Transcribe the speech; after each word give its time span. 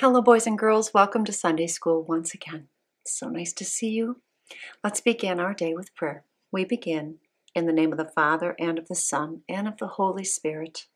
Hello, 0.00 0.22
boys 0.22 0.46
and 0.46 0.58
girls. 0.58 0.94
Welcome 0.94 1.24
to 1.26 1.32
Sunday 1.32 1.66
School 1.66 2.02
once 2.02 2.32
again. 2.32 2.68
It's 3.02 3.18
so 3.18 3.28
nice 3.28 3.52
to 3.52 3.64
see 3.66 3.90
you. 3.90 4.22
Let's 4.82 5.02
begin 5.02 5.38
our 5.38 5.52
day 5.52 5.74
with 5.74 5.94
prayer. 5.94 6.24
We 6.50 6.64
begin 6.64 7.18
in 7.54 7.66
the 7.66 7.72
name 7.72 7.92
of 7.92 7.98
the 7.98 8.10
Father, 8.14 8.56
and 8.58 8.78
of 8.78 8.88
the 8.88 8.94
Son, 8.94 9.42
and 9.48 9.68
of 9.68 9.76
the 9.76 9.86
Holy 9.86 10.24
Spirit. 10.24 10.86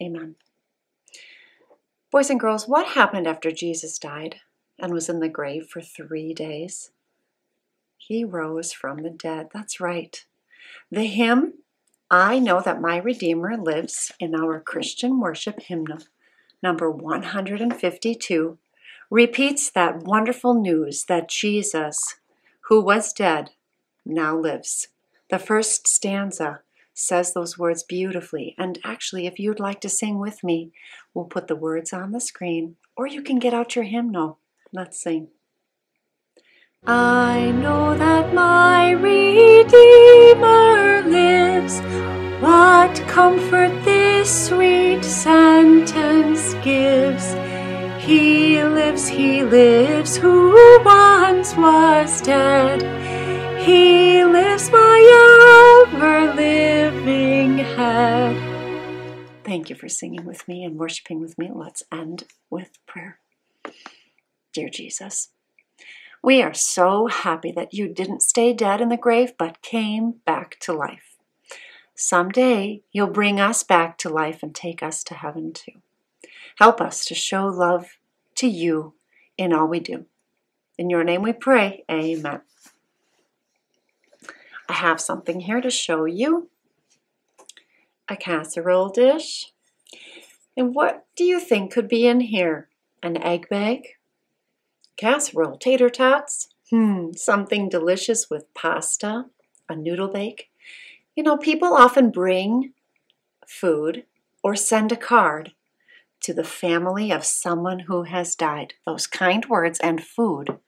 Amen. 0.00 0.36
Boys 2.10 2.30
and 2.30 2.38
girls, 2.38 2.68
what 2.68 2.94
happened 2.94 3.26
after 3.26 3.50
Jesus 3.50 3.98
died 3.98 4.36
and 4.82 4.92
was 4.92 5.08
in 5.08 5.20
the 5.20 5.28
grave 5.28 5.68
for 5.68 5.80
three 5.80 6.34
days? 6.34 6.90
He 7.96 8.24
rose 8.24 8.72
from 8.72 8.98
the 8.98 9.10
dead. 9.10 9.48
That's 9.54 9.80
right. 9.80 10.24
The 10.90 11.04
hymn, 11.04 11.54
I 12.10 12.40
Know 12.40 12.60
That 12.60 12.80
My 12.80 12.98
Redeemer 12.98 13.56
Lives, 13.56 14.12
in 14.18 14.34
our 14.34 14.60
Christian 14.60 15.20
worship 15.20 15.62
hymnal, 15.62 16.00
number 16.62 16.90
152, 16.90 18.58
repeats 19.08 19.70
that 19.70 20.02
wonderful 20.02 20.54
news 20.54 21.04
that 21.04 21.28
Jesus, 21.28 22.16
who 22.68 22.80
was 22.82 23.12
dead, 23.12 23.50
now 24.04 24.36
lives. 24.36 24.88
The 25.30 25.38
first 25.38 25.86
stanza 25.86 26.60
says 26.92 27.32
those 27.32 27.58
words 27.58 27.82
beautifully. 27.82 28.54
And 28.58 28.78
actually, 28.84 29.26
if 29.26 29.38
you'd 29.38 29.60
like 29.60 29.80
to 29.82 29.88
sing 29.88 30.18
with 30.18 30.44
me, 30.44 30.72
we'll 31.14 31.24
put 31.24 31.46
the 31.46 31.56
words 31.56 31.92
on 31.92 32.12
the 32.12 32.20
screen, 32.20 32.76
or 32.96 33.06
you 33.06 33.22
can 33.22 33.38
get 33.38 33.54
out 33.54 33.76
your 33.76 33.84
hymnal. 33.84 34.38
Let's 34.72 35.02
sing. 35.02 35.28
I 36.86 37.50
know 37.50 37.94
that 37.96 38.32
my 38.32 38.92
Redeemer 38.92 39.52
lives. 41.08 41.80
What 42.40 42.96
comfort 43.06 43.70
this 43.84 44.48
sweet 44.48 45.04
sentence 45.04 46.54
gives. 46.64 47.34
He 48.02 48.64
lives, 48.64 49.06
he 49.06 49.44
lives, 49.44 50.16
who 50.16 50.52
once 50.84 51.54
was 51.56 52.20
dead. 52.22 52.82
He 53.60 54.24
lives 54.24 54.70
my 54.70 55.86
ever 55.88 56.34
living 56.34 57.58
head. 57.58 58.36
Thank 59.44 59.70
you 59.70 59.76
for 59.76 59.88
singing 59.88 60.24
with 60.24 60.48
me 60.48 60.64
and 60.64 60.78
worshiping 60.78 61.20
with 61.20 61.36
me. 61.38 61.50
Let's 61.54 61.82
end 61.92 62.24
with 62.50 62.78
prayer. 62.86 63.21
Dear 64.52 64.68
Jesus, 64.68 65.30
we 66.22 66.42
are 66.42 66.52
so 66.52 67.06
happy 67.06 67.52
that 67.52 67.72
you 67.72 67.88
didn't 67.88 68.20
stay 68.20 68.52
dead 68.52 68.82
in 68.82 68.90
the 68.90 68.98
grave 68.98 69.32
but 69.38 69.62
came 69.62 70.20
back 70.26 70.58
to 70.60 70.74
life. 70.74 71.16
Someday 71.94 72.82
you'll 72.92 73.06
bring 73.06 73.40
us 73.40 73.62
back 73.62 73.96
to 73.98 74.10
life 74.10 74.42
and 74.42 74.54
take 74.54 74.82
us 74.82 75.02
to 75.04 75.14
heaven 75.14 75.54
too. 75.54 75.80
Help 76.58 76.82
us 76.82 77.06
to 77.06 77.14
show 77.14 77.46
love 77.46 77.96
to 78.34 78.46
you 78.46 78.92
in 79.38 79.54
all 79.54 79.66
we 79.66 79.80
do. 79.80 80.04
In 80.76 80.90
your 80.90 81.02
name 81.02 81.22
we 81.22 81.32
pray. 81.32 81.84
Amen. 81.90 82.42
I 84.68 84.74
have 84.74 85.00
something 85.00 85.40
here 85.40 85.62
to 85.62 85.70
show 85.70 86.04
you. 86.04 86.50
A 88.06 88.16
casserole 88.16 88.90
dish. 88.90 89.52
And 90.58 90.74
what 90.74 91.06
do 91.16 91.24
you 91.24 91.40
think 91.40 91.72
could 91.72 91.88
be 91.88 92.06
in 92.06 92.20
here? 92.20 92.68
An 93.02 93.16
egg 93.22 93.48
bag? 93.48 93.96
Casserole, 94.96 95.56
tater 95.58 95.90
tots? 95.90 96.48
Hmm, 96.70 97.12
something 97.14 97.68
delicious 97.68 98.30
with 98.30 98.52
pasta, 98.54 99.26
a 99.68 99.76
noodle 99.76 100.08
bake. 100.08 100.50
You 101.14 101.22
know, 101.22 101.36
people 101.36 101.74
often 101.74 102.10
bring 102.10 102.72
food 103.46 104.04
or 104.42 104.56
send 104.56 104.92
a 104.92 104.96
card 104.96 105.52
to 106.20 106.32
the 106.32 106.44
family 106.44 107.10
of 107.10 107.24
someone 107.24 107.80
who 107.80 108.04
has 108.04 108.34
died. 108.34 108.74
Those 108.86 109.06
kind 109.06 109.44
words 109.46 109.78
and 109.80 110.02
food 110.02 110.58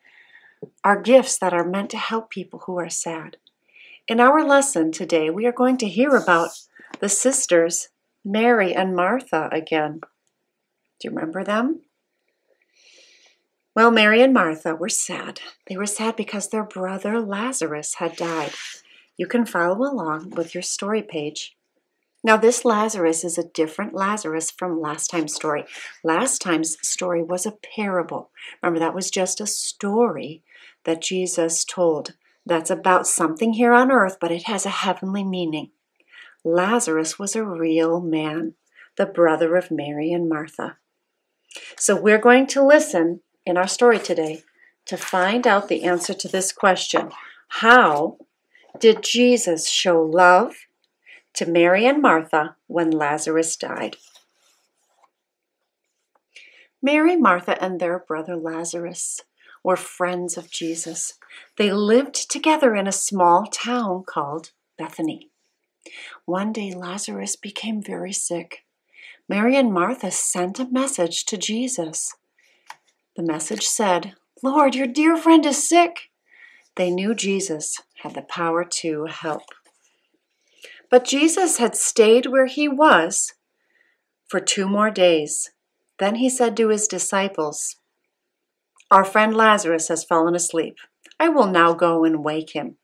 are 0.82 1.00
gifts 1.00 1.38
that 1.38 1.54
are 1.54 1.66
meant 1.66 1.90
to 1.90 1.96
help 1.96 2.30
people 2.30 2.62
who 2.66 2.78
are 2.78 2.90
sad. 2.90 3.36
In 4.06 4.20
our 4.20 4.44
lesson 4.44 4.92
today, 4.92 5.30
we 5.30 5.46
are 5.46 5.52
going 5.52 5.78
to 5.78 5.88
hear 5.88 6.10
about 6.10 6.50
the 7.00 7.08
sisters 7.08 7.88
Mary 8.24 8.74
and 8.74 8.94
Martha 8.94 9.48
again. 9.50 10.00
Do 11.00 11.08
you 11.08 11.10
remember 11.10 11.44
them? 11.44 11.83
Well, 13.74 13.90
Mary 13.90 14.22
and 14.22 14.32
Martha 14.32 14.76
were 14.76 14.88
sad. 14.88 15.40
They 15.66 15.76
were 15.76 15.86
sad 15.86 16.14
because 16.14 16.48
their 16.48 16.62
brother 16.62 17.20
Lazarus 17.20 17.94
had 17.94 18.14
died. 18.14 18.52
You 19.16 19.26
can 19.26 19.44
follow 19.44 19.78
along 19.78 20.30
with 20.30 20.54
your 20.54 20.62
story 20.62 21.02
page. 21.02 21.56
Now, 22.22 22.36
this 22.36 22.64
Lazarus 22.64 23.24
is 23.24 23.36
a 23.36 23.48
different 23.48 23.92
Lazarus 23.92 24.50
from 24.50 24.80
last 24.80 25.10
time's 25.10 25.34
story. 25.34 25.64
Last 26.04 26.40
time's 26.40 26.76
story 26.86 27.22
was 27.22 27.46
a 27.46 27.58
parable. 27.74 28.30
Remember, 28.62 28.78
that 28.78 28.94
was 28.94 29.10
just 29.10 29.40
a 29.40 29.46
story 29.46 30.42
that 30.84 31.02
Jesus 31.02 31.64
told 31.64 32.14
that's 32.46 32.70
about 32.70 33.08
something 33.08 33.54
here 33.54 33.72
on 33.72 33.90
earth, 33.90 34.18
but 34.20 34.30
it 34.30 34.44
has 34.44 34.64
a 34.64 34.70
heavenly 34.70 35.24
meaning. 35.24 35.70
Lazarus 36.44 37.18
was 37.18 37.34
a 37.34 37.42
real 37.42 38.00
man, 38.00 38.54
the 38.96 39.06
brother 39.06 39.56
of 39.56 39.70
Mary 39.70 40.12
and 40.12 40.28
Martha. 40.28 40.76
So 41.76 42.00
we're 42.00 42.18
going 42.18 42.46
to 42.48 42.64
listen 42.64 43.20
in 43.46 43.56
our 43.56 43.68
story 43.68 43.98
today 43.98 44.42
to 44.86 44.96
find 44.96 45.46
out 45.46 45.68
the 45.68 45.84
answer 45.84 46.14
to 46.14 46.28
this 46.28 46.52
question 46.52 47.10
How 47.48 48.18
did 48.78 49.02
Jesus 49.02 49.68
show 49.68 50.02
love 50.02 50.66
to 51.34 51.46
Mary 51.46 51.86
and 51.86 52.02
Martha 52.02 52.56
when 52.66 52.90
Lazarus 52.90 53.56
died? 53.56 53.96
Mary, 56.82 57.16
Martha, 57.16 57.62
and 57.62 57.80
their 57.80 57.98
brother 57.98 58.36
Lazarus 58.36 59.22
were 59.62 59.76
friends 59.76 60.36
of 60.36 60.50
Jesus. 60.50 61.14
They 61.56 61.72
lived 61.72 62.30
together 62.30 62.74
in 62.74 62.86
a 62.86 62.92
small 62.92 63.46
town 63.46 64.04
called 64.06 64.50
Bethany. 64.76 65.30
One 66.26 66.52
day 66.52 66.74
Lazarus 66.74 67.36
became 67.36 67.82
very 67.82 68.12
sick. 68.12 68.64
Mary 69.28 69.56
and 69.56 69.72
Martha 69.72 70.10
sent 70.10 70.60
a 70.60 70.68
message 70.70 71.24
to 71.24 71.38
Jesus. 71.38 72.14
The 73.16 73.22
message 73.22 73.66
said, 73.66 74.14
Lord, 74.42 74.74
your 74.74 74.88
dear 74.88 75.16
friend 75.16 75.46
is 75.46 75.68
sick. 75.68 76.10
They 76.74 76.90
knew 76.90 77.14
Jesus 77.14 77.80
had 78.02 78.14
the 78.14 78.22
power 78.22 78.64
to 78.64 79.06
help. 79.06 79.42
But 80.90 81.04
Jesus 81.04 81.58
had 81.58 81.76
stayed 81.76 82.26
where 82.26 82.46
he 82.46 82.68
was 82.68 83.34
for 84.26 84.40
two 84.40 84.68
more 84.68 84.90
days. 84.90 85.52
Then 85.98 86.16
he 86.16 86.28
said 86.28 86.56
to 86.56 86.70
his 86.70 86.88
disciples, 86.88 87.76
Our 88.90 89.04
friend 89.04 89.36
Lazarus 89.36 89.88
has 89.88 90.02
fallen 90.02 90.34
asleep. 90.34 90.76
I 91.20 91.28
will 91.28 91.46
now 91.46 91.72
go 91.72 92.04
and 92.04 92.24
wake 92.24 92.50
him. 92.50 92.78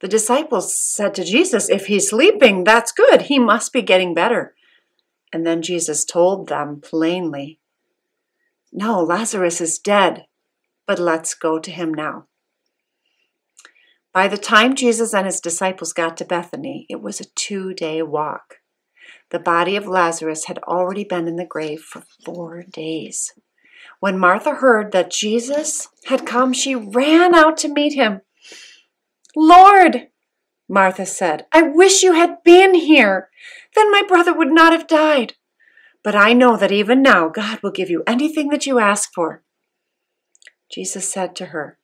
The 0.00 0.08
disciples 0.08 0.76
said 0.76 1.14
to 1.14 1.24
Jesus, 1.24 1.70
If 1.70 1.86
he's 1.86 2.10
sleeping, 2.10 2.64
that's 2.64 2.92
good. 2.92 3.22
He 3.22 3.38
must 3.38 3.72
be 3.72 3.80
getting 3.80 4.12
better. 4.12 4.54
And 5.32 5.46
then 5.46 5.62
Jesus 5.62 6.04
told 6.04 6.48
them 6.48 6.80
plainly, 6.82 7.58
No, 8.76 9.00
Lazarus 9.00 9.60
is 9.60 9.78
dead, 9.78 10.26
but 10.84 10.98
let's 10.98 11.32
go 11.32 11.60
to 11.60 11.70
him 11.70 11.94
now. 11.94 12.26
By 14.12 14.26
the 14.26 14.36
time 14.36 14.74
Jesus 14.74 15.14
and 15.14 15.26
his 15.26 15.40
disciples 15.40 15.92
got 15.92 16.16
to 16.16 16.24
Bethany, 16.24 16.84
it 16.90 17.00
was 17.00 17.20
a 17.20 17.30
two 17.36 17.72
day 17.72 18.02
walk. 18.02 18.56
The 19.30 19.38
body 19.38 19.76
of 19.76 19.86
Lazarus 19.86 20.46
had 20.46 20.58
already 20.58 21.04
been 21.04 21.28
in 21.28 21.36
the 21.36 21.46
grave 21.46 21.82
for 21.82 22.02
four 22.24 22.64
days. 22.64 23.32
When 24.00 24.18
Martha 24.18 24.56
heard 24.56 24.90
that 24.90 25.10
Jesus 25.10 25.88
had 26.06 26.26
come, 26.26 26.52
she 26.52 26.74
ran 26.74 27.32
out 27.32 27.56
to 27.58 27.72
meet 27.72 27.94
him. 27.94 28.22
Lord, 29.36 30.08
Martha 30.68 31.06
said, 31.06 31.46
I 31.52 31.62
wish 31.62 32.02
you 32.02 32.14
had 32.14 32.42
been 32.42 32.74
here. 32.74 33.30
Then 33.76 33.90
my 33.92 34.02
brother 34.06 34.36
would 34.36 34.50
not 34.50 34.72
have 34.72 34.88
died. 34.88 35.34
But 36.04 36.14
I 36.14 36.34
know 36.34 36.56
that 36.58 36.70
even 36.70 37.02
now 37.02 37.28
God 37.28 37.60
will 37.62 37.72
give 37.72 37.90
you 37.90 38.04
anything 38.06 38.50
that 38.50 38.66
you 38.66 38.78
ask 38.78 39.10
for. 39.14 39.42
Jesus 40.70 41.10
said 41.10 41.34
to 41.36 41.46
her, 41.46 41.78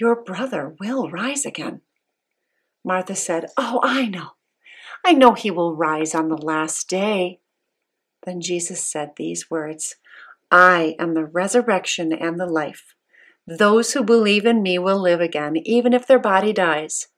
Your 0.00 0.16
brother 0.16 0.74
will 0.80 1.10
rise 1.10 1.44
again. 1.44 1.82
Martha 2.82 3.14
said, 3.14 3.46
Oh, 3.58 3.80
I 3.82 4.06
know. 4.06 4.30
I 5.04 5.12
know 5.12 5.34
he 5.34 5.50
will 5.50 5.76
rise 5.76 6.14
on 6.14 6.28
the 6.28 6.36
last 6.36 6.88
day. 6.88 7.40
Then 8.24 8.40
Jesus 8.40 8.82
said 8.82 9.12
these 9.16 9.50
words 9.50 9.96
I 10.50 10.96
am 10.98 11.14
the 11.14 11.24
resurrection 11.24 12.12
and 12.12 12.40
the 12.40 12.46
life. 12.46 12.94
Those 13.46 13.92
who 13.92 14.02
believe 14.02 14.46
in 14.46 14.62
me 14.62 14.78
will 14.78 15.00
live 15.00 15.20
again, 15.20 15.56
even 15.56 15.92
if 15.92 16.06
their 16.06 16.18
body 16.18 16.52
dies. 16.52 17.08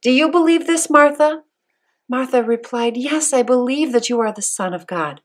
Do 0.00 0.10
you 0.10 0.30
believe 0.30 0.66
this, 0.66 0.88
Martha? 0.88 1.42
Martha 2.08 2.42
replied, 2.42 2.96
Yes, 2.96 3.32
I 3.32 3.42
believe 3.42 3.92
that 3.92 4.08
you 4.08 4.20
are 4.20 4.32
the 4.32 4.42
Son 4.42 4.72
of 4.72 4.86
God. 4.86 5.20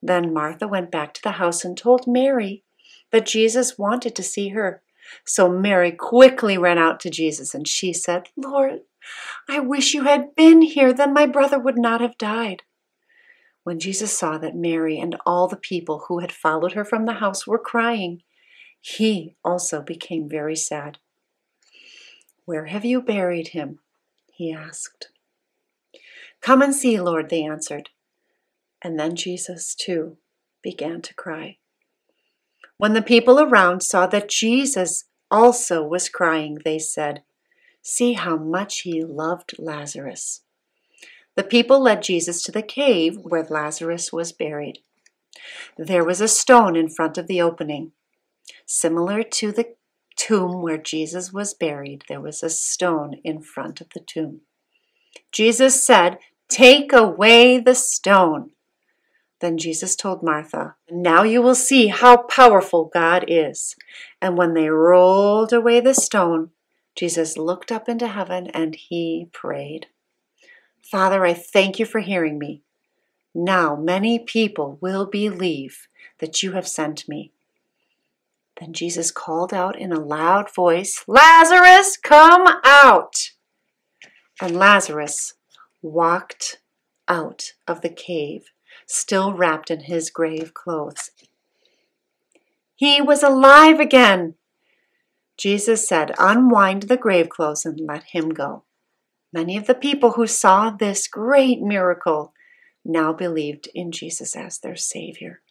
Then 0.00 0.32
Martha 0.32 0.68
went 0.68 0.90
back 0.90 1.14
to 1.14 1.22
the 1.22 1.32
house 1.32 1.64
and 1.64 1.76
told 1.76 2.06
Mary 2.06 2.62
that 3.10 3.26
Jesus 3.26 3.78
wanted 3.78 4.14
to 4.14 4.22
see 4.22 4.50
her. 4.50 4.82
So 5.24 5.48
Mary 5.48 5.92
quickly 5.92 6.56
ran 6.58 6.78
out 6.78 7.00
to 7.00 7.10
Jesus 7.10 7.54
and 7.54 7.66
she 7.66 7.92
said, 7.92 8.28
Lord, 8.36 8.80
I 9.48 9.60
wish 9.60 9.94
you 9.94 10.04
had 10.04 10.34
been 10.34 10.62
here, 10.62 10.92
then 10.92 11.12
my 11.12 11.26
brother 11.26 11.58
would 11.58 11.78
not 11.78 12.00
have 12.00 12.18
died. 12.18 12.62
When 13.64 13.80
Jesus 13.80 14.16
saw 14.16 14.38
that 14.38 14.54
Mary 14.54 14.98
and 14.98 15.16
all 15.26 15.48
the 15.48 15.56
people 15.56 16.04
who 16.06 16.20
had 16.20 16.30
followed 16.30 16.72
her 16.72 16.84
from 16.84 17.04
the 17.04 17.14
house 17.14 17.46
were 17.46 17.58
crying, 17.58 18.22
he 18.80 19.34
also 19.44 19.82
became 19.82 20.28
very 20.28 20.54
sad. 20.54 20.98
Where 22.44 22.66
have 22.66 22.84
you 22.84 23.02
buried 23.02 23.48
him? 23.48 23.80
he 24.32 24.52
asked. 24.52 25.08
Come 26.46 26.62
and 26.62 26.72
see, 26.72 27.00
Lord, 27.00 27.28
they 27.28 27.42
answered. 27.42 27.88
And 28.80 28.96
then 28.96 29.16
Jesus, 29.16 29.74
too, 29.74 30.18
began 30.62 31.02
to 31.02 31.12
cry. 31.12 31.56
When 32.78 32.92
the 32.92 33.02
people 33.02 33.40
around 33.40 33.82
saw 33.82 34.06
that 34.06 34.28
Jesus 34.28 35.06
also 35.28 35.82
was 35.82 36.08
crying, 36.08 36.58
they 36.64 36.78
said, 36.78 37.24
See 37.82 38.12
how 38.12 38.36
much 38.36 38.82
he 38.82 39.02
loved 39.02 39.56
Lazarus. 39.58 40.42
The 41.34 41.42
people 41.42 41.82
led 41.82 42.04
Jesus 42.04 42.44
to 42.44 42.52
the 42.52 42.62
cave 42.62 43.18
where 43.22 43.42
Lazarus 43.50 44.12
was 44.12 44.30
buried. 44.30 44.78
There 45.76 46.04
was 46.04 46.20
a 46.20 46.28
stone 46.28 46.76
in 46.76 46.88
front 46.88 47.18
of 47.18 47.26
the 47.26 47.42
opening. 47.42 47.90
Similar 48.66 49.24
to 49.24 49.50
the 49.50 49.74
tomb 50.14 50.62
where 50.62 50.78
Jesus 50.78 51.32
was 51.32 51.54
buried, 51.54 52.04
there 52.08 52.20
was 52.20 52.44
a 52.44 52.50
stone 52.50 53.16
in 53.24 53.42
front 53.42 53.80
of 53.80 53.88
the 53.94 54.00
tomb. 54.06 54.42
Jesus 55.32 55.84
said, 55.84 56.18
Take 56.48 56.92
away 56.92 57.58
the 57.58 57.74
stone. 57.74 58.50
Then 59.40 59.58
Jesus 59.58 59.96
told 59.96 60.22
Martha, 60.22 60.76
Now 60.90 61.22
you 61.22 61.42
will 61.42 61.54
see 61.54 61.88
how 61.88 62.16
powerful 62.16 62.90
God 62.92 63.24
is. 63.28 63.76
And 64.22 64.38
when 64.38 64.54
they 64.54 64.68
rolled 64.68 65.52
away 65.52 65.80
the 65.80 65.94
stone, 65.94 66.50
Jesus 66.94 67.36
looked 67.36 67.70
up 67.70 67.88
into 67.88 68.08
heaven 68.08 68.46
and 68.48 68.74
he 68.74 69.28
prayed. 69.32 69.88
Father, 70.80 71.26
I 71.26 71.34
thank 71.34 71.78
you 71.78 71.84
for 71.84 72.00
hearing 72.00 72.38
me. 72.38 72.62
Now 73.34 73.76
many 73.76 74.18
people 74.18 74.78
will 74.80 75.04
believe 75.04 75.88
that 76.20 76.42
you 76.42 76.52
have 76.52 76.66
sent 76.66 77.06
me. 77.06 77.32
Then 78.58 78.72
Jesus 78.72 79.10
called 79.10 79.52
out 79.52 79.78
in 79.78 79.92
a 79.92 80.00
loud 80.00 80.52
voice, 80.54 81.04
Lazarus, 81.06 81.98
come 81.98 82.46
out! 82.64 83.32
And 84.40 84.56
Lazarus 84.56 85.34
walked 85.82 86.60
out 87.08 87.52
of 87.66 87.80
the 87.80 87.88
cave, 87.88 88.50
still 88.86 89.32
wrapped 89.32 89.70
in 89.70 89.80
his 89.80 90.10
grave 90.10 90.54
clothes. 90.54 91.10
He 92.74 93.00
was 93.00 93.22
alive 93.22 93.80
again. 93.80 94.34
Jesus 95.36 95.86
said, 95.86 96.12
Unwind 96.18 96.84
the 96.84 96.96
grave 96.96 97.28
clothes 97.28 97.64
and 97.64 97.80
let 97.80 98.04
him 98.04 98.30
go. 98.30 98.64
Many 99.32 99.56
of 99.56 99.66
the 99.66 99.74
people 99.74 100.12
who 100.12 100.26
saw 100.26 100.70
this 100.70 101.08
great 101.08 101.60
miracle 101.60 102.32
now 102.84 103.12
believed 103.12 103.68
in 103.74 103.92
Jesus 103.92 104.36
as 104.36 104.58
their 104.58 104.76
Savior. 104.76 105.42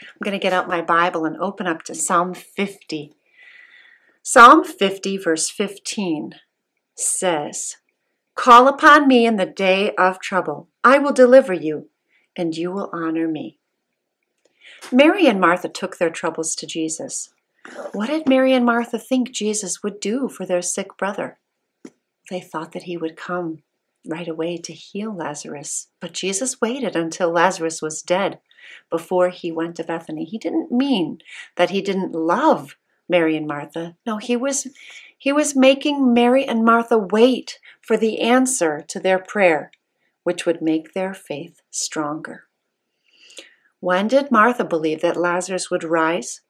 I'm 0.00 0.24
going 0.24 0.38
to 0.38 0.42
get 0.42 0.52
out 0.52 0.68
my 0.68 0.80
Bible 0.80 1.24
and 1.24 1.36
open 1.38 1.66
up 1.66 1.82
to 1.84 1.94
Psalm 1.94 2.34
50. 2.34 3.12
Psalm 4.22 4.64
50, 4.64 5.16
verse 5.18 5.50
15 5.50 6.34
says, 6.94 7.76
Call 8.38 8.68
upon 8.68 9.08
me 9.08 9.26
in 9.26 9.34
the 9.34 9.46
day 9.46 9.92
of 9.96 10.20
trouble. 10.20 10.68
I 10.84 10.98
will 10.98 11.12
deliver 11.12 11.52
you, 11.52 11.88
and 12.36 12.56
you 12.56 12.70
will 12.70 12.88
honor 12.92 13.26
me. 13.26 13.58
Mary 14.92 15.26
and 15.26 15.40
Martha 15.40 15.68
took 15.68 15.98
their 15.98 16.08
troubles 16.08 16.54
to 16.54 16.64
Jesus. 16.64 17.30
What 17.90 18.06
did 18.06 18.28
Mary 18.28 18.52
and 18.52 18.64
Martha 18.64 18.96
think 18.96 19.32
Jesus 19.32 19.82
would 19.82 19.98
do 19.98 20.28
for 20.28 20.46
their 20.46 20.62
sick 20.62 20.96
brother? 20.96 21.40
They 22.30 22.40
thought 22.40 22.70
that 22.74 22.84
he 22.84 22.96
would 22.96 23.16
come 23.16 23.64
right 24.06 24.28
away 24.28 24.56
to 24.58 24.72
heal 24.72 25.12
Lazarus, 25.12 25.88
but 25.98 26.12
Jesus 26.12 26.60
waited 26.60 26.94
until 26.94 27.32
Lazarus 27.32 27.82
was 27.82 28.02
dead 28.02 28.38
before 28.88 29.30
he 29.30 29.50
went 29.50 29.74
to 29.76 29.84
Bethany. 29.84 30.24
He 30.24 30.38
didn't 30.38 30.70
mean 30.70 31.18
that 31.56 31.70
he 31.70 31.82
didn't 31.82 32.12
love 32.12 32.76
Mary 33.08 33.36
and 33.36 33.46
Martha. 33.46 33.96
No, 34.06 34.18
he 34.18 34.36
was 34.36 34.68
he 35.16 35.32
was 35.32 35.56
making 35.56 36.14
Mary 36.14 36.44
and 36.44 36.64
Martha 36.64 36.96
wait 36.96 37.58
for 37.80 37.96
the 37.96 38.20
answer 38.20 38.84
to 38.88 39.00
their 39.00 39.18
prayer, 39.18 39.72
which 40.22 40.46
would 40.46 40.62
make 40.62 40.92
their 40.92 41.12
faith 41.12 41.60
stronger. 41.70 42.44
When 43.80 44.08
did 44.08 44.30
Martha 44.30 44.64
believe 44.64 45.02
that 45.02 45.16
Lazarus 45.16 45.70
would 45.70 45.84
rise? 45.84 46.40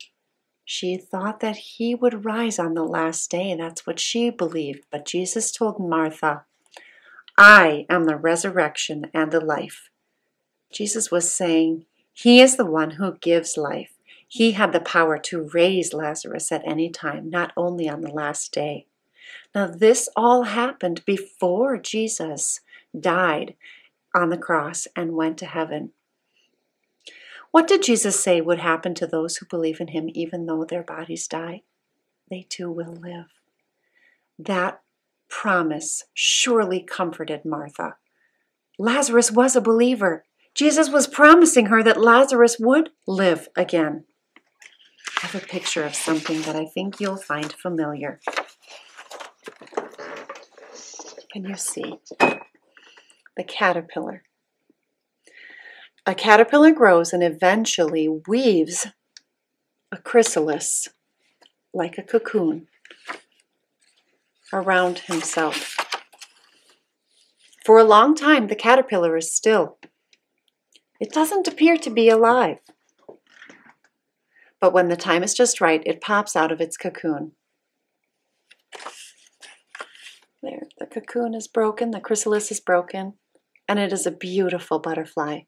She 0.64 0.98
thought 0.98 1.40
that 1.40 1.56
he 1.56 1.94
would 1.94 2.26
rise 2.26 2.58
on 2.58 2.74
the 2.74 2.84
last 2.84 3.30
day. 3.30 3.54
That's 3.54 3.86
what 3.86 3.98
she 3.98 4.28
believed. 4.28 4.84
But 4.90 5.06
Jesus 5.06 5.50
told 5.50 5.80
Martha, 5.80 6.44
I 7.38 7.86
am 7.88 8.04
the 8.04 8.16
resurrection 8.16 9.06
and 9.14 9.32
the 9.32 9.40
life. 9.40 9.88
Jesus 10.72 11.10
was 11.10 11.32
saying, 11.32 11.86
He 12.12 12.40
is 12.40 12.56
the 12.56 12.66
one 12.66 12.92
who 12.92 13.16
gives 13.16 13.56
life. 13.56 13.97
He 14.28 14.52
had 14.52 14.72
the 14.72 14.80
power 14.80 15.18
to 15.18 15.48
raise 15.54 15.94
Lazarus 15.94 16.52
at 16.52 16.62
any 16.66 16.90
time, 16.90 17.30
not 17.30 17.52
only 17.56 17.88
on 17.88 18.02
the 18.02 18.12
last 18.12 18.52
day. 18.52 18.86
Now, 19.54 19.66
this 19.66 20.08
all 20.14 20.44
happened 20.44 21.04
before 21.06 21.78
Jesus 21.78 22.60
died 22.98 23.54
on 24.14 24.28
the 24.28 24.38
cross 24.38 24.86
and 24.94 25.16
went 25.16 25.38
to 25.38 25.46
heaven. 25.46 25.92
What 27.50 27.66
did 27.66 27.82
Jesus 27.82 28.22
say 28.22 28.42
would 28.42 28.58
happen 28.58 28.94
to 28.94 29.06
those 29.06 29.36
who 29.38 29.46
believe 29.46 29.80
in 29.80 29.88
him 29.88 30.10
even 30.12 30.44
though 30.44 30.64
their 30.64 30.82
bodies 30.82 31.26
die? 31.26 31.62
They 32.30 32.42
too 32.42 32.70
will 32.70 32.92
live. 32.92 33.26
That 34.38 34.82
promise 35.28 36.04
surely 36.12 36.80
comforted 36.80 37.44
Martha. 37.44 37.96
Lazarus 38.78 39.30
was 39.32 39.56
a 39.56 39.62
believer. 39.62 40.24
Jesus 40.54 40.90
was 40.90 41.06
promising 41.06 41.66
her 41.66 41.82
that 41.82 42.00
Lazarus 42.00 42.58
would 42.60 42.90
live 43.06 43.48
again. 43.56 44.04
Have 45.20 45.34
a 45.34 45.46
picture 45.46 45.82
of 45.82 45.94
something 45.94 46.42
that 46.42 46.56
I 46.56 46.64
think 46.64 47.00
you'll 47.00 47.16
find 47.16 47.52
familiar. 47.52 48.20
Can 51.32 51.44
you 51.44 51.56
see? 51.56 51.98
The 53.36 53.44
caterpillar. 53.46 54.22
A 56.06 56.14
caterpillar 56.14 56.72
grows 56.72 57.12
and 57.12 57.22
eventually 57.22 58.08
weaves 58.08 58.86
a 59.92 59.98
chrysalis 59.98 60.88
like 61.74 61.98
a 61.98 62.02
cocoon 62.02 62.68
around 64.52 65.00
himself. 65.00 65.76
For 67.64 67.78
a 67.78 67.84
long 67.84 68.14
time, 68.14 68.46
the 68.46 68.56
caterpillar 68.56 69.16
is 69.16 69.34
still. 69.34 69.78
It 71.00 71.12
doesn't 71.12 71.46
appear 71.46 71.76
to 71.76 71.90
be 71.90 72.08
alive. 72.08 72.58
But 74.60 74.72
when 74.72 74.88
the 74.88 74.96
time 74.96 75.22
is 75.22 75.34
just 75.34 75.60
right, 75.60 75.82
it 75.86 76.00
pops 76.00 76.34
out 76.34 76.52
of 76.52 76.60
its 76.60 76.76
cocoon. 76.76 77.32
There, 80.42 80.62
the 80.78 80.86
cocoon 80.86 81.34
is 81.34 81.48
broken, 81.48 81.90
the 81.90 82.00
chrysalis 82.00 82.50
is 82.50 82.60
broken, 82.60 83.14
and 83.68 83.78
it 83.78 83.92
is 83.92 84.06
a 84.06 84.10
beautiful 84.10 84.78
butterfly 84.78 85.40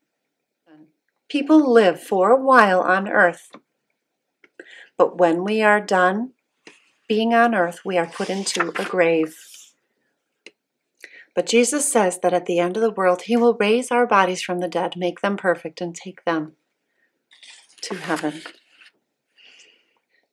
people 1.31 1.73
live 1.73 2.03
for 2.03 2.31
a 2.31 2.45
while 2.45 2.81
on 2.81 3.09
earth. 3.09 3.51
But 4.99 5.17
when 5.19 5.45
we 5.45 5.63
are 5.63 5.81
done 5.81 6.33
being 7.09 7.33
on 7.33 7.55
earth, 7.55 7.81
we 7.85 7.97
are 7.97 8.07
put 8.07 8.29
into 8.29 8.73
a 8.79 8.85
grave. 8.85 9.37
But 11.35 11.47
Jesus 11.47 11.91
says 11.91 12.19
that 12.19 12.35
at 12.35 12.47
the 12.47 12.59
end 12.59 12.77
of 12.77 12.83
the 12.83 12.91
world, 12.91 13.23
He 13.23 13.37
will 13.37 13.57
raise 13.59 13.91
our 13.91 14.07
bodies 14.07 14.43
from 14.43 14.59
the 14.59 14.69
dead, 14.69 14.95
make 14.97 15.21
them 15.21 15.37
perfect, 15.37 15.81
and 15.81 15.95
take 15.95 16.25
them 16.25 16.57
to 17.83 17.95
heaven. 17.95 18.43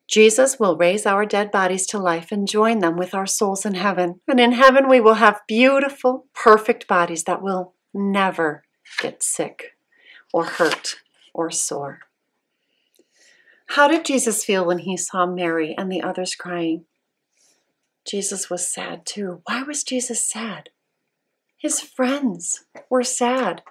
Jesus 0.08 0.58
will 0.58 0.78
raise 0.78 1.06
our 1.06 1.26
dead 1.26 1.52
bodies 1.52 1.86
to 1.88 2.00
life 2.00 2.32
and 2.32 2.48
join 2.48 2.80
them 2.80 2.96
with 2.96 3.14
our 3.14 3.26
souls 3.26 3.66
in 3.66 3.74
heaven. 3.74 4.22
And 4.28 4.40
in 4.40 4.54
heaven, 4.54 4.88
we 4.88 5.02
will 5.02 5.16
have 5.16 5.42
beautiful, 5.48 6.28
perfect 6.34 6.88
bodies 6.88 7.26
that 7.26 7.42
will 7.42 7.74
never 7.94 8.64
get 9.02 9.22
sick 9.22 9.76
or 10.34 10.46
hurt 10.46 10.96
or 11.34 11.52
sore. 11.52 12.00
How 13.72 13.90
did 13.90 14.06
Jesus 14.06 14.46
feel 14.46 14.66
when 14.66 14.80
he 14.80 14.96
saw 14.96 15.26
Mary 15.26 15.76
and 15.78 15.92
the 15.92 16.02
others 16.02 16.36
crying? 16.36 16.86
Jesus 18.06 18.50
was 18.50 18.66
sad 18.66 19.06
too. 19.06 19.42
Why 19.46 19.64
was 19.64 19.84
Jesus 19.84 20.26
sad? 20.26 20.70
His 21.58 21.82
friends 21.82 22.64
were 22.90 23.04
sad. 23.04 23.62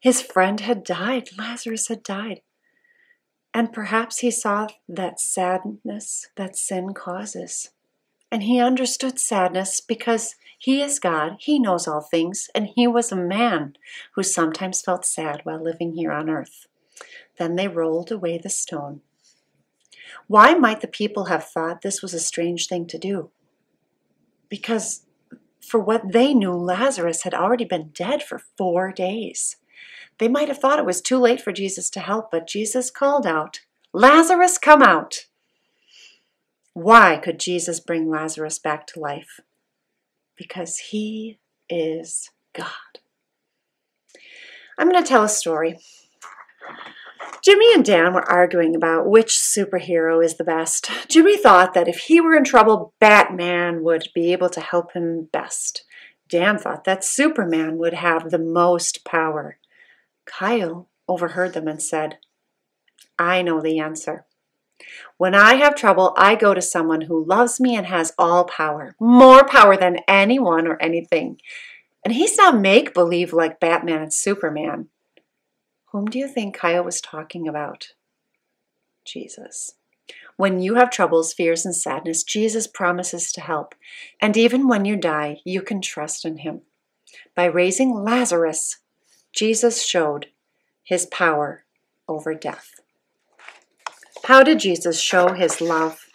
His 0.00 0.20
friend 0.20 0.58
had 0.60 0.82
died, 0.82 1.28
Lazarus 1.38 1.86
had 1.88 2.02
died. 2.02 2.40
And 3.56 3.72
perhaps 3.72 4.18
he 4.18 4.32
saw 4.32 4.66
that 4.88 5.20
sadness 5.20 6.26
that 6.34 6.56
sin 6.56 6.92
causes. 6.92 7.70
And 8.30 8.42
he 8.42 8.58
understood 8.58 9.20
sadness 9.20 9.80
because 9.80 10.34
he 10.58 10.82
is 10.82 10.98
God, 10.98 11.36
he 11.38 11.60
knows 11.60 11.86
all 11.86 12.00
things, 12.00 12.50
and 12.52 12.66
he 12.74 12.88
was 12.88 13.12
a 13.12 13.16
man 13.16 13.76
who 14.14 14.24
sometimes 14.24 14.82
felt 14.82 15.04
sad 15.04 15.42
while 15.44 15.62
living 15.62 15.92
here 15.92 16.10
on 16.10 16.28
earth. 16.28 16.66
Then 17.38 17.54
they 17.54 17.68
rolled 17.68 18.10
away 18.10 18.38
the 18.38 18.50
stone. 18.50 19.02
Why 20.26 20.54
might 20.54 20.80
the 20.80 20.88
people 20.88 21.26
have 21.26 21.44
thought 21.44 21.82
this 21.82 22.02
was 22.02 22.12
a 22.12 22.18
strange 22.18 22.66
thing 22.66 22.86
to 22.88 22.98
do? 22.98 23.30
Because, 24.48 25.06
for 25.60 25.78
what 25.78 26.12
they 26.12 26.34
knew, 26.34 26.54
Lazarus 26.54 27.22
had 27.22 27.34
already 27.34 27.64
been 27.64 27.90
dead 27.94 28.22
for 28.22 28.40
four 28.56 28.90
days. 28.90 29.56
They 30.18 30.28
might 30.28 30.48
have 30.48 30.58
thought 30.58 30.78
it 30.78 30.86
was 30.86 31.00
too 31.00 31.18
late 31.18 31.40
for 31.40 31.52
Jesus 31.52 31.90
to 31.90 32.00
help, 32.00 32.30
but 32.30 32.46
Jesus 32.46 32.90
called 32.90 33.26
out, 33.26 33.60
Lazarus, 33.92 34.58
come 34.58 34.82
out! 34.82 35.26
Why 36.72 37.16
could 37.16 37.38
Jesus 37.38 37.78
bring 37.78 38.10
Lazarus 38.10 38.58
back 38.58 38.86
to 38.88 39.00
life? 39.00 39.40
Because 40.36 40.78
he 40.78 41.38
is 41.68 42.30
God. 42.52 42.68
I'm 44.76 44.90
going 44.90 45.02
to 45.02 45.08
tell 45.08 45.22
a 45.22 45.28
story. 45.28 45.78
Jimmy 47.44 47.72
and 47.74 47.84
Dan 47.84 48.14
were 48.14 48.28
arguing 48.28 48.74
about 48.74 49.06
which 49.06 49.36
superhero 49.36 50.24
is 50.24 50.36
the 50.36 50.44
best. 50.44 50.90
Jimmy 51.08 51.36
thought 51.36 51.74
that 51.74 51.88
if 51.88 51.98
he 51.98 52.20
were 52.20 52.34
in 52.34 52.42
trouble, 52.42 52.94
Batman 53.00 53.84
would 53.84 54.08
be 54.14 54.32
able 54.32 54.48
to 54.48 54.60
help 54.60 54.94
him 54.94 55.28
best. 55.30 55.84
Dan 56.28 56.58
thought 56.58 56.84
that 56.84 57.04
Superman 57.04 57.76
would 57.78 57.94
have 57.94 58.30
the 58.30 58.38
most 58.38 59.04
power. 59.04 59.58
Kyle 60.26 60.88
overheard 61.08 61.52
them 61.52 61.68
and 61.68 61.82
said, 61.82 62.18
I 63.18 63.42
know 63.42 63.60
the 63.60 63.78
answer. 63.78 64.26
When 65.16 65.34
I 65.34 65.54
have 65.54 65.74
trouble, 65.74 66.14
I 66.16 66.34
go 66.34 66.54
to 66.54 66.62
someone 66.62 67.02
who 67.02 67.24
loves 67.24 67.60
me 67.60 67.76
and 67.76 67.86
has 67.86 68.12
all 68.18 68.44
power, 68.44 68.96
more 68.98 69.46
power 69.46 69.76
than 69.76 70.00
anyone 70.08 70.66
or 70.66 70.80
anything. 70.82 71.40
And 72.04 72.12
he's 72.12 72.36
not 72.36 72.58
make 72.58 72.92
believe 72.92 73.32
like 73.32 73.60
Batman 73.60 74.02
and 74.02 74.12
Superman. 74.12 74.88
Whom 75.92 76.06
do 76.06 76.18
you 76.18 76.28
think 76.28 76.56
Kyle 76.56 76.84
was 76.84 77.00
talking 77.00 77.46
about? 77.46 77.92
Jesus. 79.04 79.76
When 80.36 80.60
you 80.60 80.74
have 80.74 80.90
troubles, 80.90 81.32
fears, 81.32 81.64
and 81.64 81.74
sadness, 81.74 82.24
Jesus 82.24 82.66
promises 82.66 83.30
to 83.32 83.40
help. 83.40 83.74
And 84.20 84.36
even 84.36 84.66
when 84.66 84.84
you 84.84 84.96
die, 84.96 85.40
you 85.44 85.62
can 85.62 85.80
trust 85.80 86.24
in 86.24 86.38
him. 86.38 86.62
By 87.36 87.44
raising 87.44 87.94
Lazarus, 87.94 88.78
Jesus 89.34 89.84
showed 89.84 90.26
his 90.84 91.06
power 91.06 91.64
over 92.08 92.34
death. 92.34 92.80
How 94.24 94.44
did 94.44 94.60
Jesus 94.60 95.00
show 95.00 95.32
his 95.32 95.60
love 95.60 96.06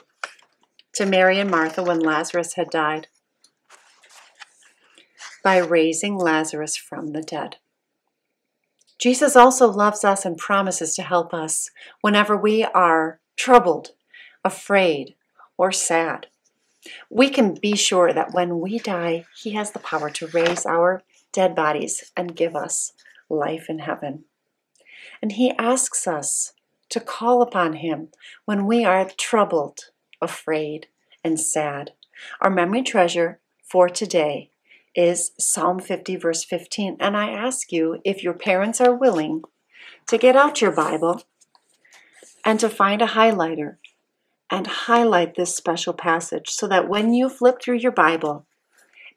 to 0.94 1.06
Mary 1.06 1.38
and 1.38 1.52
Martha 1.52 1.84
when 1.84 2.00
Lazarus 2.00 2.54
had 2.54 2.70
died? 2.70 3.08
By 5.44 5.58
raising 5.58 6.16
Lazarus 6.16 6.78
from 6.78 7.08
the 7.08 7.22
dead. 7.22 7.58
Jesus 8.98 9.36
also 9.36 9.68
loves 9.68 10.06
us 10.06 10.26
and 10.26 10.38
promises 10.38 10.96
to 10.96 11.04
help 11.04 11.34
us 11.34 11.70
whenever 12.02 12.38
we 12.38 12.64
are 12.64 13.20
troubled, 13.36 13.92
afraid, 14.46 15.16
or 15.58 15.74
sad. 15.74 16.28
We 17.10 17.30
can 17.30 17.54
be 17.54 17.76
sure 17.76 18.14
that 18.14 18.34
when 18.34 18.60
we 18.60 18.80
die, 18.80 19.26
He 19.38 19.52
has 19.52 19.72
the 19.72 19.80
power 19.80 20.10
to 20.10 20.28
raise 20.28 20.66
our 20.66 21.04
dead 21.34 21.54
bodies 21.54 22.12
and 22.16 22.36
give 22.36 22.56
us 22.56 22.94
life 23.30 23.66
in 23.70 23.80
heaven. 23.80 24.26
And 25.22 25.34
He 25.34 25.52
asks 25.58 26.08
us 26.08 26.54
to 26.90 27.00
call 27.00 27.42
upon 27.42 27.74
Him 27.74 28.10
when 28.46 28.66
we 28.66 28.84
are 28.84 29.10
troubled, 29.18 29.92
afraid, 30.22 30.88
and 31.24 31.40
sad. 31.40 31.92
Our 32.42 32.50
memory 32.50 32.84
treasure 32.84 33.40
for 33.64 33.90
today 33.90 34.52
is 34.96 35.32
Psalm 35.40 35.80
50, 35.80 36.16
verse 36.16 36.44
15. 36.44 36.98
And 37.00 37.16
I 37.16 37.30
ask 37.30 37.72
you, 37.72 38.02
if 38.04 38.24
your 38.24 38.34
parents 38.34 38.82
are 38.82 38.94
willing, 38.94 39.44
to 40.08 40.18
get 40.18 40.36
out 40.36 40.62
your 40.62 40.72
Bible 40.72 41.22
and 42.44 42.60
to 42.60 42.70
find 42.70 43.02
a 43.02 43.08
highlighter 43.08 43.78
and 44.50 44.66
highlight 44.66 45.36
this 45.36 45.56
special 45.56 45.94
passage 45.94 46.50
so 46.50 46.68
that 46.68 46.90
when 46.90 47.14
you 47.14 47.30
flip 47.30 47.62
through 47.62 47.78
your 47.78 47.92
Bible 47.92 48.46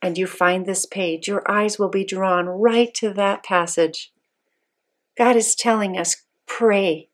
and 0.03 0.19
you 0.19 0.27
find 0.27 0.67
this 0.67 0.85
page, 0.85 1.29
your 1.29 1.49
eyes 1.49 1.79
will 1.79 1.89
be 1.89 2.05
drawn 2.05 2.47
right 2.47 2.93
to 2.95 3.15
that 3.15 3.45
passage. 3.45 4.13
God 5.17 5.37
is 5.37 5.55
telling 5.55 5.97
us, 5.97 6.25
pray, 6.47 7.09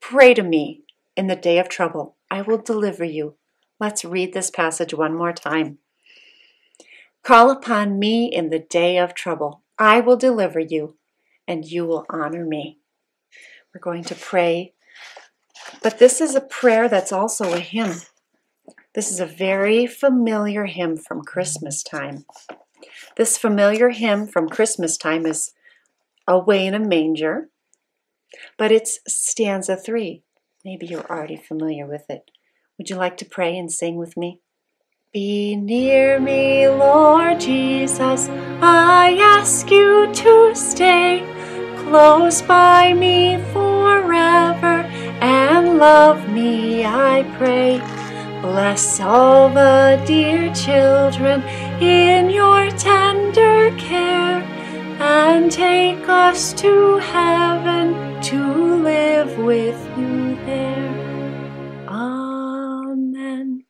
pray 0.00 0.34
to 0.34 0.42
me 0.42 0.82
in 1.16 1.28
the 1.28 1.36
day 1.36 1.58
of 1.58 1.68
trouble. 1.68 2.16
I 2.30 2.42
will 2.42 2.58
deliver 2.58 3.04
you. 3.04 3.36
Let's 3.78 4.04
read 4.04 4.34
this 4.34 4.50
passage 4.50 4.92
one 4.92 5.14
more 5.14 5.32
time. 5.32 5.78
Call 7.22 7.50
upon 7.50 7.98
me 7.98 8.26
in 8.26 8.50
the 8.50 8.58
day 8.58 8.98
of 8.98 9.14
trouble. 9.14 9.62
I 9.78 10.00
will 10.00 10.16
deliver 10.16 10.60
you, 10.60 10.96
and 11.46 11.64
you 11.64 11.84
will 11.84 12.06
honor 12.08 12.44
me. 12.44 12.78
We're 13.74 13.80
going 13.80 14.04
to 14.04 14.14
pray, 14.14 14.72
but 15.82 15.98
this 15.98 16.20
is 16.20 16.34
a 16.34 16.40
prayer 16.40 16.88
that's 16.88 17.12
also 17.12 17.52
a 17.52 17.60
hymn. 17.60 18.00
This 18.96 19.12
is 19.12 19.20
a 19.20 19.26
very 19.26 19.86
familiar 19.86 20.64
hymn 20.64 20.96
from 20.96 21.20
Christmas 21.20 21.82
time. 21.82 22.24
This 23.18 23.36
familiar 23.36 23.90
hymn 23.90 24.26
from 24.26 24.48
Christmas 24.48 24.96
time 24.96 25.26
is 25.26 25.52
Away 26.26 26.66
in 26.66 26.72
a 26.72 26.78
Manger, 26.78 27.50
but 28.56 28.72
it's 28.72 29.00
stanza 29.06 29.76
three. 29.76 30.22
Maybe 30.64 30.86
you're 30.86 31.04
already 31.10 31.36
familiar 31.36 31.84
with 31.84 32.08
it. 32.08 32.30
Would 32.78 32.88
you 32.88 32.96
like 32.96 33.18
to 33.18 33.26
pray 33.26 33.58
and 33.58 33.70
sing 33.70 33.96
with 33.96 34.16
me? 34.16 34.40
Be 35.12 35.56
near 35.56 36.18
me, 36.18 36.66
Lord 36.66 37.38
Jesus. 37.38 38.30
I 38.62 39.18
ask 39.20 39.70
you 39.70 40.10
to 40.10 40.54
stay 40.54 41.22
close 41.80 42.40
by 42.40 42.94
me 42.94 43.36
forever 43.52 44.84
and 45.20 45.76
love 45.76 46.30
me, 46.30 46.86
I 46.86 47.30
pray. 47.36 47.95
Bless 48.46 49.00
all 49.00 49.48
the 49.48 50.00
dear 50.06 50.54
children 50.54 51.42
in 51.82 52.30
your 52.30 52.70
tender 52.70 53.76
care 53.76 54.40
and 55.00 55.50
take 55.50 56.08
us 56.08 56.52
to 56.52 56.98
heaven 56.98 58.22
to 58.22 58.76
live 58.84 59.36
with 59.38 59.76
you 59.98 60.36
there. 60.46 61.88
Amen. 61.88 63.64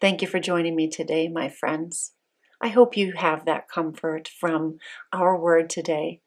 Thank 0.00 0.22
you 0.22 0.28
for 0.28 0.38
joining 0.38 0.76
me 0.76 0.88
today, 0.88 1.26
my 1.26 1.48
friends. 1.48 2.12
I 2.60 2.68
hope 2.68 2.96
you 2.96 3.14
have 3.16 3.46
that 3.46 3.68
comfort 3.68 4.28
from 4.28 4.78
our 5.12 5.36
word 5.36 5.68
today 5.68 6.20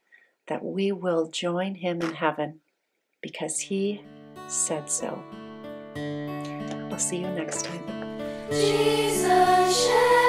that 0.50 0.64
we 0.64 0.92
will 0.92 1.30
join 1.30 1.76
him 1.76 2.02
in 2.02 2.16
heaven 2.16 2.60
because 3.22 3.60
he 3.60 4.02
said 4.50 4.92
so. 4.92 5.24
I'll 6.94 7.00
see 7.00 7.18
you 7.18 7.30
next 7.30 7.66
time. 7.66 7.84
Jesus. 8.52 10.23